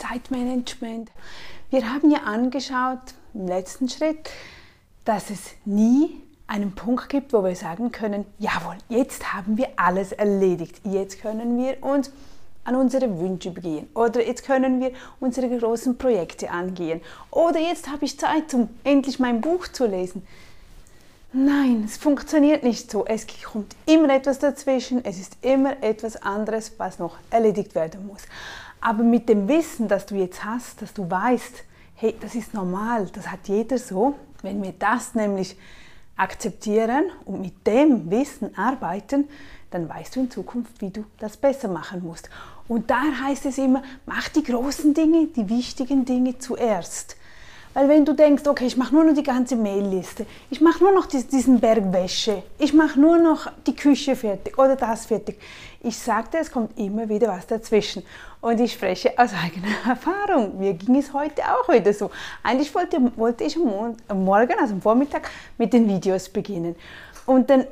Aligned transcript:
Zeitmanagement. 0.00 1.10
Wir 1.70 1.92
haben 1.92 2.10
ja 2.10 2.20
angeschaut 2.20 3.14
im 3.34 3.46
letzten 3.46 3.88
Schritt, 3.88 4.30
dass 5.04 5.30
es 5.30 5.52
nie 5.64 6.20
einen 6.46 6.74
Punkt 6.74 7.08
gibt, 7.08 7.32
wo 7.32 7.44
wir 7.44 7.54
sagen 7.54 7.92
können, 7.92 8.24
jawohl, 8.38 8.76
jetzt 8.88 9.32
haben 9.32 9.56
wir 9.56 9.68
alles 9.76 10.12
erledigt, 10.12 10.80
jetzt 10.84 11.20
können 11.20 11.56
wir 11.58 11.82
uns 11.82 12.10
an 12.64 12.74
unsere 12.74 13.18
Wünsche 13.18 13.50
begehen 13.50 13.88
oder 13.94 14.26
jetzt 14.26 14.44
können 14.44 14.80
wir 14.80 14.92
unsere 15.20 15.48
großen 15.48 15.96
Projekte 15.96 16.50
angehen 16.50 17.00
oder 17.30 17.60
jetzt 17.60 17.88
habe 17.88 18.04
ich 18.04 18.18
Zeit, 18.18 18.52
um 18.52 18.68
endlich 18.84 19.18
mein 19.18 19.40
Buch 19.40 19.68
zu 19.68 19.86
lesen. 19.86 20.26
Nein, 21.32 21.84
es 21.84 21.96
funktioniert 21.96 22.64
nicht 22.64 22.90
so. 22.90 23.06
Es 23.06 23.24
kommt 23.44 23.76
immer 23.86 24.12
etwas 24.12 24.40
dazwischen, 24.40 25.04
es 25.04 25.20
ist 25.20 25.36
immer 25.42 25.80
etwas 25.80 26.20
anderes, 26.20 26.72
was 26.78 26.98
noch 26.98 27.18
erledigt 27.30 27.76
werden 27.76 28.08
muss. 28.08 28.22
Aber 28.80 29.04
mit 29.04 29.28
dem 29.28 29.46
Wissen, 29.46 29.86
das 29.86 30.06
du 30.06 30.16
jetzt 30.16 30.44
hast, 30.44 30.82
dass 30.82 30.92
du 30.92 31.08
weißt, 31.08 31.62
hey, 31.94 32.16
das 32.20 32.34
ist 32.34 32.52
normal, 32.52 33.06
das 33.12 33.30
hat 33.30 33.46
jeder 33.46 33.78
so, 33.78 34.14
wenn 34.42 34.60
wir 34.60 34.72
das 34.76 35.14
nämlich 35.14 35.56
akzeptieren 36.16 37.04
und 37.24 37.40
mit 37.40 37.64
dem 37.64 38.10
Wissen 38.10 38.56
arbeiten, 38.58 39.28
dann 39.70 39.88
weißt 39.88 40.16
du 40.16 40.20
in 40.20 40.30
Zukunft, 40.32 40.80
wie 40.80 40.90
du 40.90 41.04
das 41.20 41.36
besser 41.36 41.68
machen 41.68 42.02
musst. 42.02 42.28
Und 42.66 42.90
da 42.90 43.02
heißt 43.22 43.46
es 43.46 43.58
immer, 43.58 43.84
mach 44.04 44.28
die 44.30 44.42
großen 44.42 44.94
Dinge, 44.94 45.28
die 45.28 45.48
wichtigen 45.48 46.04
Dinge 46.04 46.38
zuerst. 46.38 47.16
Weil 47.80 47.88
wenn 47.88 48.04
du 48.04 48.12
denkst, 48.12 48.46
okay, 48.46 48.66
ich 48.66 48.76
mache 48.76 48.94
nur 48.94 49.04
noch 49.04 49.14
die 49.14 49.22
ganze 49.22 49.56
Mailliste, 49.56 50.26
ich 50.50 50.60
mache 50.60 50.84
nur 50.84 50.92
noch 50.92 51.06
diesen 51.06 51.60
Berg 51.60 51.90
Wäsche, 51.90 52.42
ich 52.58 52.74
mache 52.74 53.00
nur 53.00 53.16
noch 53.16 53.50
die 53.66 53.74
Küche 53.74 54.14
fertig 54.14 54.58
oder 54.58 54.76
das 54.76 55.06
fertig. 55.06 55.40
Ich 55.82 55.96
sagte, 55.96 56.36
es 56.36 56.52
kommt 56.52 56.78
immer 56.78 57.08
wieder 57.08 57.28
was 57.28 57.46
dazwischen. 57.46 58.02
Und 58.42 58.60
ich 58.60 58.74
spreche 58.74 59.14
aus 59.16 59.30
eigener 59.44 59.74
Erfahrung. 59.88 60.58
Mir 60.58 60.74
ging 60.74 60.96
es 60.96 61.14
heute 61.14 61.40
auch 61.42 61.72
wieder 61.72 61.94
so. 61.94 62.10
Eigentlich 62.42 62.74
wollte, 62.74 62.98
wollte 63.16 63.44
ich 63.44 63.56
am 63.56 64.24
Morgen, 64.26 64.54
also 64.60 64.74
am 64.74 64.82
Vormittag, 64.82 65.30
mit 65.56 65.72
den 65.72 65.88
Videos 65.88 66.28
beginnen. 66.28 66.76
Und 67.24 67.48
dann 67.48 67.64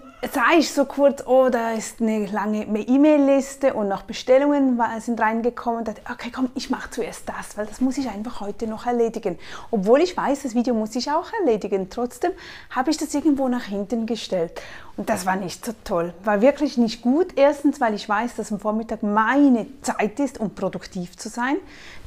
ich 0.59 0.73
so 0.73 0.85
kurz, 0.85 1.23
oh, 1.27 1.49
da 1.49 1.73
ist 1.73 2.01
eine 2.01 2.27
lange 2.27 2.65
E-Mail-Liste 2.65 3.75
und 3.75 3.89
noch 3.89 4.03
Bestellungen 4.03 4.81
sind 5.01 5.21
reingekommen. 5.21 5.81
Und 5.81 5.89
dachte, 5.89 6.03
okay, 6.11 6.31
komm, 6.35 6.51
ich 6.55 6.71
mache 6.71 6.91
zuerst 6.91 7.29
das, 7.29 7.57
weil 7.57 7.67
das 7.67 7.81
muss 7.81 7.99
ich 7.99 8.09
einfach 8.09 8.41
heute 8.41 8.67
noch 8.67 8.87
erledigen. 8.87 9.39
Obwohl 9.71 10.01
ich 10.01 10.17
weiß, 10.17 10.43
das 10.43 10.55
Video 10.55 10.75
muss 10.75 10.97
ich 10.97 11.11
auch 11.11 11.33
erledigen. 11.41 11.89
Trotzdem 11.91 12.33
habe 12.71 12.91
ich 12.91 12.97
das 12.97 13.15
irgendwo 13.15 13.49
nach 13.49 13.65
hinten 13.65 14.07
gestellt. 14.07 14.61
Und 14.97 15.09
das 15.09 15.27
war 15.27 15.37
nicht 15.37 15.65
so 15.65 15.73
toll. 15.85 16.13
War 16.25 16.41
wirklich 16.41 16.77
nicht 16.77 17.03
gut. 17.03 17.29
Erstens, 17.37 17.81
weil 17.81 17.95
ich 17.95 18.09
weiß, 18.09 18.35
dass 18.35 18.51
am 18.51 18.59
Vormittag 18.59 19.05
meine 19.05 19.67
Zeit 19.83 20.19
ist, 20.19 20.41
um 20.41 20.55
produktiv 20.55 21.17
zu 21.17 21.29
sein. 21.29 21.57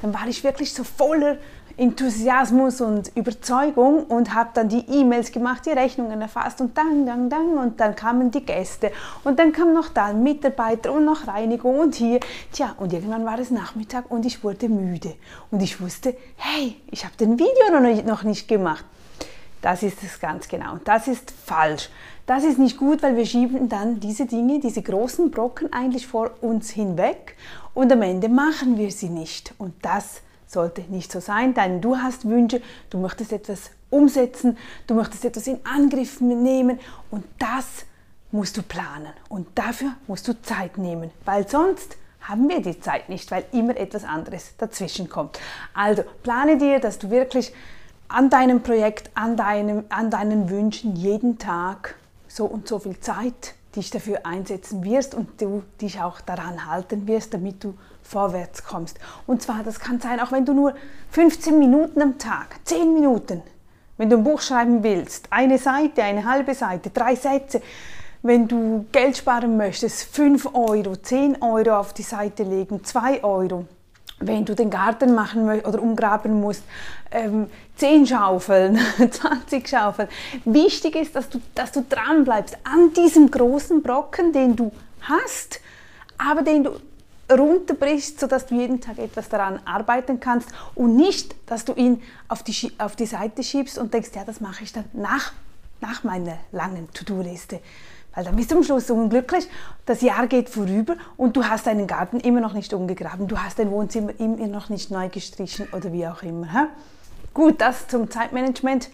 Dann 0.02 0.12
war 0.12 0.26
ich 0.26 0.44
wirklich 0.44 0.74
so 0.74 0.84
voller 0.84 1.38
Enthusiasmus 1.76 2.80
und 2.80 3.10
Überzeugung 3.16 4.04
und 4.04 4.34
habe 4.34 4.50
dann 4.54 4.68
die 4.68 4.84
E-Mails 4.88 5.32
gemacht, 5.32 5.66
die 5.66 5.70
Rechnungen 5.70 6.20
erfasst 6.20 6.60
und 6.60 6.76
dann, 6.76 7.06
dann, 7.06 7.30
dann 7.30 7.58
und 7.58 7.80
dann 7.80 7.94
kamen 7.94 8.30
die 8.30 8.44
Gäste 8.44 8.92
und 9.24 9.38
dann 9.38 9.52
kam 9.52 9.72
noch 9.72 9.88
da 9.88 10.12
Mitarbeiter 10.12 10.92
und 10.92 11.04
noch 11.04 11.26
Reinigung 11.26 11.78
und 11.78 11.94
hier. 11.94 12.20
Tja, 12.52 12.74
und 12.78 12.92
irgendwann 12.92 13.24
war 13.24 13.38
es 13.38 13.50
Nachmittag 13.50 14.10
und 14.10 14.26
ich 14.26 14.44
wurde 14.44 14.68
müde 14.68 15.14
und 15.50 15.62
ich 15.62 15.80
wusste, 15.80 16.16
hey, 16.36 16.76
ich 16.90 17.04
habe 17.04 17.16
den 17.16 17.38
Video 17.38 18.02
noch 18.04 18.22
nicht 18.22 18.48
gemacht. 18.48 18.84
Das 19.60 19.84
ist 19.84 20.02
es 20.02 20.18
ganz 20.18 20.48
genau. 20.48 20.78
Das 20.84 21.06
ist 21.06 21.30
falsch. 21.30 21.88
Das 22.26 22.44
ist 22.44 22.58
nicht 22.58 22.78
gut, 22.78 23.02
weil 23.02 23.16
wir 23.16 23.26
schieben 23.26 23.68
dann 23.68 24.00
diese 24.00 24.26
Dinge, 24.26 24.58
diese 24.58 24.82
großen 24.82 25.30
Brocken 25.30 25.72
eigentlich 25.72 26.06
vor 26.06 26.32
uns 26.40 26.70
hinweg 26.70 27.36
und 27.74 27.92
am 27.92 28.02
Ende 28.02 28.28
machen 28.28 28.76
wir 28.76 28.90
sie 28.90 29.08
nicht. 29.08 29.54
Und 29.58 29.74
das 29.82 30.04
ist 30.04 30.22
sollte 30.52 30.82
nicht 30.82 31.10
so 31.10 31.20
sein, 31.20 31.54
denn 31.54 31.80
du 31.80 31.96
hast 31.96 32.28
Wünsche, 32.28 32.60
du 32.90 32.98
möchtest 32.98 33.32
etwas 33.32 33.70
umsetzen, 33.90 34.58
du 34.86 34.94
möchtest 34.94 35.24
etwas 35.24 35.46
in 35.46 35.60
Angriff 35.64 36.20
nehmen 36.20 36.78
und 37.10 37.24
das 37.38 37.86
musst 38.30 38.56
du 38.56 38.62
planen 38.62 39.12
und 39.28 39.46
dafür 39.54 39.92
musst 40.06 40.28
du 40.28 40.40
Zeit 40.42 40.78
nehmen, 40.78 41.10
weil 41.24 41.48
sonst 41.48 41.96
haben 42.20 42.48
wir 42.48 42.62
die 42.62 42.78
Zeit 42.80 43.08
nicht, 43.08 43.30
weil 43.30 43.44
immer 43.52 43.76
etwas 43.76 44.04
anderes 44.04 44.54
dazwischen 44.56 45.08
kommt. 45.08 45.38
Also 45.74 46.04
plane 46.22 46.56
dir, 46.56 46.78
dass 46.78 46.98
du 46.98 47.10
wirklich 47.10 47.52
an 48.08 48.30
deinem 48.30 48.62
Projekt, 48.62 49.10
an, 49.14 49.36
deinem, 49.36 49.84
an 49.88 50.10
deinen 50.10 50.48
Wünschen 50.50 50.94
jeden 50.94 51.38
Tag 51.38 51.96
so 52.28 52.44
und 52.44 52.68
so 52.68 52.78
viel 52.78 52.98
Zeit 53.00 53.54
dich 53.74 53.90
dafür 53.90 54.24
einsetzen 54.24 54.84
wirst 54.84 55.14
und 55.14 55.40
du 55.40 55.62
dich 55.80 56.00
auch 56.00 56.20
daran 56.20 56.66
halten 56.66 57.06
wirst, 57.06 57.34
damit 57.34 57.64
du 57.64 57.74
vorwärts 58.02 58.64
kommst. 58.64 58.98
Und 59.26 59.42
zwar, 59.42 59.62
das 59.64 59.80
kann 59.80 60.00
sein, 60.00 60.20
auch 60.20 60.32
wenn 60.32 60.44
du 60.44 60.52
nur 60.52 60.74
15 61.10 61.58
Minuten 61.58 62.02
am 62.02 62.18
Tag, 62.18 62.56
10 62.64 62.92
Minuten, 62.92 63.42
wenn 63.96 64.10
du 64.10 64.16
ein 64.16 64.24
Buch 64.24 64.40
schreiben 64.40 64.82
willst, 64.82 65.28
eine 65.30 65.58
Seite, 65.58 66.02
eine 66.02 66.24
halbe 66.24 66.54
Seite, 66.54 66.90
drei 66.90 67.14
Sätze, 67.14 67.62
wenn 68.22 68.46
du 68.46 68.86
Geld 68.92 69.16
sparen 69.16 69.56
möchtest, 69.56 70.04
5 70.04 70.54
Euro, 70.54 70.96
10 70.96 71.42
Euro 71.42 71.78
auf 71.78 71.92
die 71.92 72.02
Seite 72.02 72.44
legen, 72.44 72.84
2 72.84 73.24
Euro. 73.24 73.66
Wenn 74.26 74.44
du 74.44 74.54
den 74.54 74.70
Garten 74.70 75.14
machen 75.14 75.48
oder 75.48 75.82
umgraben 75.82 76.40
musst, 76.40 76.62
ähm, 77.10 77.48
10 77.76 78.06
Schaufeln, 78.06 78.78
20 79.10 79.68
Schaufeln. 79.68 80.08
Wichtig 80.44 80.96
ist, 80.96 81.16
dass 81.16 81.28
du, 81.28 81.40
dass 81.54 81.72
du 81.72 81.84
dran 81.88 82.24
bleibst 82.24 82.56
an 82.64 82.92
diesem 82.92 83.30
großen 83.30 83.82
Brocken, 83.82 84.32
den 84.32 84.56
du 84.56 84.72
hast, 85.00 85.60
aber 86.18 86.42
den 86.42 86.64
du 86.64 86.72
runterbrichst, 87.30 88.20
sodass 88.20 88.46
du 88.46 88.54
jeden 88.54 88.80
Tag 88.80 88.98
etwas 88.98 89.28
daran 89.28 89.60
arbeiten 89.64 90.20
kannst 90.20 90.48
und 90.74 90.96
nicht, 90.96 91.34
dass 91.46 91.64
du 91.64 91.72
ihn 91.74 92.02
auf 92.28 92.42
die, 92.42 92.72
auf 92.78 92.96
die 92.96 93.06
Seite 93.06 93.42
schiebst 93.42 93.78
und 93.78 93.94
denkst, 93.94 94.10
ja, 94.14 94.24
das 94.24 94.40
mache 94.40 94.64
ich 94.64 94.72
dann 94.72 94.84
nach, 94.92 95.32
nach 95.80 96.04
meiner 96.04 96.38
langen 96.52 96.88
To-Do-Liste. 96.92 97.60
Weil 98.14 98.24
dann 98.24 98.36
bist 98.36 98.50
du 98.50 98.56
am 98.56 98.62
Schluss 98.62 98.90
unglücklich, 98.90 99.48
das 99.86 100.02
Jahr 100.02 100.26
geht 100.26 100.48
vorüber 100.48 100.96
und 101.16 101.36
du 101.36 101.44
hast 101.44 101.66
deinen 101.66 101.86
Garten 101.86 102.20
immer 102.20 102.40
noch 102.40 102.52
nicht 102.52 102.74
umgegraben, 102.74 103.26
du 103.28 103.38
hast 103.38 103.58
dein 103.58 103.70
Wohnzimmer 103.70 104.12
immer 104.18 104.46
noch 104.46 104.68
nicht 104.68 104.90
neu 104.90 105.08
gestrichen 105.08 105.68
oder 105.72 105.92
wie 105.92 106.06
auch 106.06 106.22
immer. 106.22 106.52
He? 106.52 106.66
Gut, 107.34 107.60
das 107.60 107.88
zum 107.88 108.10
Zeitmanagement 108.10 108.90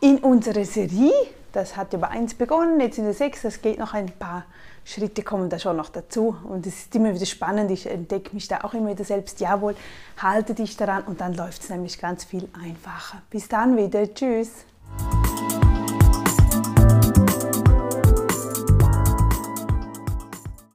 in 0.00 0.18
unserer 0.18 0.64
Serie. 0.64 1.12
Das 1.52 1.76
hat 1.76 1.92
ja 1.92 1.98
bei 1.98 2.08
1 2.08 2.34
begonnen, 2.34 2.80
jetzt 2.80 2.98
in 2.98 3.04
der 3.04 3.14
6, 3.14 3.44
es 3.44 3.62
geht 3.62 3.78
noch 3.78 3.94
ein 3.94 4.10
paar 4.10 4.44
Schritte 4.84 5.22
kommen 5.22 5.48
da 5.48 5.58
schon 5.58 5.76
noch 5.76 5.88
dazu. 5.88 6.36
Und 6.44 6.66
es 6.66 6.74
ist 6.74 6.94
immer 6.94 7.14
wieder 7.14 7.26
spannend, 7.26 7.70
ich 7.70 7.86
entdecke 7.86 8.34
mich 8.34 8.48
da 8.48 8.60
auch 8.62 8.74
immer 8.74 8.90
wieder 8.90 9.04
selbst. 9.04 9.40
Jawohl, 9.40 9.74
halte 10.18 10.54
dich 10.54 10.76
daran 10.76 11.04
und 11.04 11.20
dann 11.20 11.34
läuft 11.34 11.62
es 11.62 11.70
nämlich 11.70 11.98
ganz 11.98 12.24
viel 12.24 12.48
einfacher. 12.62 13.22
Bis 13.30 13.48
dann 13.48 13.76
wieder. 13.76 14.12
Tschüss. 14.12 14.50